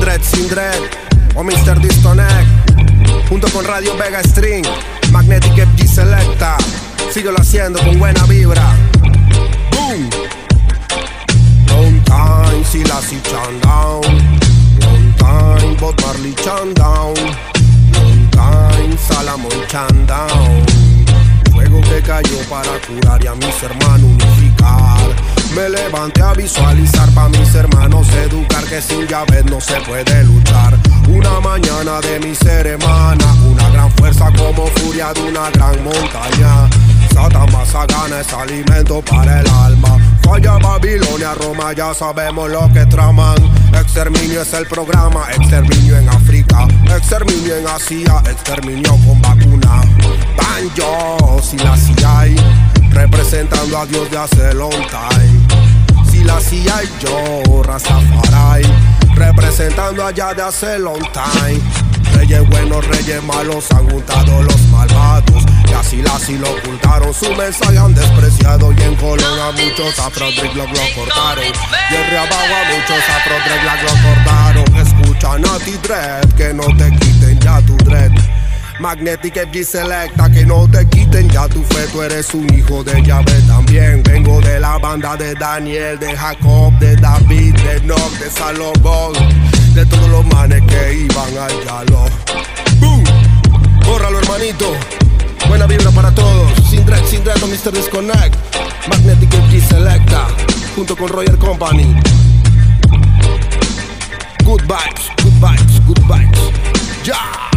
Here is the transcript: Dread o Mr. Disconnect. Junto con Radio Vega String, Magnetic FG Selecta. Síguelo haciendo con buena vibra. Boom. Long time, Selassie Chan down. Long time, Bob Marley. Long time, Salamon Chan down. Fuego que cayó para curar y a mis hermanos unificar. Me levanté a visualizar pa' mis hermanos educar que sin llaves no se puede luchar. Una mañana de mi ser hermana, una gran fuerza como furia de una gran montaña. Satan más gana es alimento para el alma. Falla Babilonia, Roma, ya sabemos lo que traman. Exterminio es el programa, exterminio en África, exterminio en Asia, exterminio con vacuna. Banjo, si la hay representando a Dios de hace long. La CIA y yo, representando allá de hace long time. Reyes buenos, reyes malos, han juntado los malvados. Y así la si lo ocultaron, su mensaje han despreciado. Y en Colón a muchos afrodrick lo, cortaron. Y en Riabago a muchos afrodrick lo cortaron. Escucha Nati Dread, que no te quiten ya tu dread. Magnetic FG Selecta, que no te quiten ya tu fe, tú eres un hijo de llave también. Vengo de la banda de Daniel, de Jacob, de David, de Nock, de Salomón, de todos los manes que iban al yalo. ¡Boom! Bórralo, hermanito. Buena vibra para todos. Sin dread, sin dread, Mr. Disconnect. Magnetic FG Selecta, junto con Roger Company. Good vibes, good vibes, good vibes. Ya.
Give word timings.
Dread 0.00 0.80
o 1.34 1.44
Mr. 1.44 1.78
Disconnect. 1.78 2.48
Junto 3.28 3.48
con 3.50 3.64
Radio 3.64 3.96
Vega 3.96 4.20
String, 4.22 4.66
Magnetic 5.10 5.52
FG 5.52 5.86
Selecta. 5.86 6.56
Síguelo 7.12 7.38
haciendo 7.38 7.78
con 7.80 7.98
buena 7.98 8.24
vibra. 8.24 8.74
Boom. 9.70 10.10
Long 11.68 12.02
time, 12.04 12.64
Selassie 12.64 13.20
Chan 13.22 13.60
down. 13.60 14.02
Long 14.80 15.14
time, 15.16 15.76
Bob 15.78 16.00
Marley. 16.02 16.34
Long 17.92 18.30
time, 18.30 18.96
Salamon 18.96 19.66
Chan 19.68 20.06
down. 20.06 20.64
Fuego 21.52 21.80
que 21.82 22.00
cayó 22.02 22.38
para 22.48 22.80
curar 22.86 23.22
y 23.22 23.26
a 23.26 23.34
mis 23.34 23.62
hermanos 23.62 24.02
unificar. 24.04 25.29
Me 25.54 25.68
levanté 25.68 26.22
a 26.22 26.32
visualizar 26.32 27.10
pa' 27.12 27.28
mis 27.28 27.54
hermanos 27.54 28.08
educar 28.10 28.64
que 28.64 28.80
sin 28.80 29.06
llaves 29.08 29.44
no 29.46 29.60
se 29.60 29.80
puede 29.80 30.22
luchar. 30.24 30.78
Una 31.08 31.40
mañana 31.40 32.00
de 32.00 32.20
mi 32.20 32.34
ser 32.36 32.68
hermana, 32.68 33.34
una 33.44 33.68
gran 33.70 33.90
fuerza 33.92 34.30
como 34.36 34.66
furia 34.68 35.12
de 35.12 35.22
una 35.22 35.50
gran 35.50 35.82
montaña. 35.82 36.68
Satan 37.12 37.50
más 37.52 37.72
gana 37.72 38.20
es 38.20 38.32
alimento 38.32 39.02
para 39.02 39.40
el 39.40 39.48
alma. 39.48 39.98
Falla 40.22 40.56
Babilonia, 40.58 41.34
Roma, 41.34 41.72
ya 41.72 41.92
sabemos 41.94 42.48
lo 42.48 42.72
que 42.72 42.86
traman. 42.86 43.36
Exterminio 43.74 44.42
es 44.42 44.52
el 44.54 44.66
programa, 44.68 45.26
exterminio 45.32 45.98
en 45.98 46.08
África, 46.08 46.68
exterminio 46.86 47.56
en 47.56 47.66
Asia, 47.66 48.22
exterminio 48.30 48.96
con 49.04 49.20
vacuna. 49.20 49.82
Banjo, 50.36 51.40
si 51.42 51.56
la 51.58 51.76
hay 52.20 52.36
representando 52.90 53.78
a 53.78 53.86
Dios 53.86 54.10
de 54.10 54.18
hace 54.18 54.54
long. 54.54 54.70
La 56.30 56.40
CIA 56.40 56.84
y 56.84 57.04
yo, 57.04 57.62
representando 59.16 60.06
allá 60.06 60.32
de 60.32 60.42
hace 60.42 60.78
long 60.78 61.02
time. 61.12 61.60
Reyes 62.14 62.48
buenos, 62.48 62.86
reyes 62.86 63.20
malos, 63.24 63.68
han 63.72 63.90
juntado 63.90 64.40
los 64.44 64.60
malvados. 64.68 65.44
Y 65.68 65.72
así 65.72 66.02
la 66.02 66.16
si 66.20 66.38
lo 66.38 66.48
ocultaron, 66.48 67.12
su 67.12 67.34
mensaje 67.34 67.78
han 67.78 67.94
despreciado. 67.96 68.72
Y 68.72 68.80
en 68.80 68.94
Colón 68.94 69.40
a 69.40 69.50
muchos 69.50 69.98
afrodrick 69.98 70.54
lo, 70.54 70.66
cortaron. 70.94 71.44
Y 71.90 71.94
en 71.96 72.10
Riabago 72.10 72.54
a 72.54 72.64
muchos 72.74 73.02
afrodrick 73.16 73.62
lo 73.82 73.92
cortaron. 74.06 74.76
Escucha 74.76 75.38
Nati 75.38 75.72
Dread, 75.82 76.32
que 76.34 76.54
no 76.54 76.64
te 76.76 76.90
quiten 76.96 77.40
ya 77.40 77.60
tu 77.62 77.76
dread. 77.78 78.12
Magnetic 78.78 79.34
FG 79.34 79.64
Selecta, 79.64 80.30
que 80.30 80.46
no 80.46 80.68
te 80.70 80.86
quiten 80.86 80.99
ya 81.32 81.48
tu 81.48 81.62
fe, 81.64 81.86
tú 81.92 82.02
eres 82.02 82.32
un 82.34 82.52
hijo 82.54 82.82
de 82.84 83.02
llave 83.02 83.40
también. 83.46 84.02
Vengo 84.02 84.40
de 84.40 84.60
la 84.60 84.78
banda 84.78 85.16
de 85.16 85.34
Daniel, 85.34 85.98
de 85.98 86.16
Jacob, 86.16 86.72
de 86.78 86.96
David, 86.96 87.54
de 87.56 87.80
Nock, 87.82 88.12
de 88.18 88.30
Salomón, 88.30 89.12
de 89.74 89.84
todos 89.86 90.08
los 90.08 90.26
manes 90.26 90.62
que 90.62 90.94
iban 90.94 91.36
al 91.38 91.64
yalo. 91.64 92.04
¡Boom! 92.78 93.04
Bórralo, 93.84 94.18
hermanito. 94.18 94.72
Buena 95.48 95.66
vibra 95.66 95.90
para 95.90 96.12
todos. 96.14 96.52
Sin 96.68 96.84
dread, 96.84 97.04
sin 97.06 97.24
dread, 97.24 97.38
Mr. 97.38 97.72
Disconnect. 97.72 98.36
Magnetic 98.88 99.30
FG 99.30 99.68
Selecta, 99.68 100.28
junto 100.74 100.96
con 100.96 101.08
Roger 101.08 101.36
Company. 101.38 101.94
Good 104.44 104.62
vibes, 104.62 105.10
good 105.22 105.34
vibes, 105.40 105.86
good 105.86 106.00
vibes. 106.08 106.40
Ya. 107.04 107.49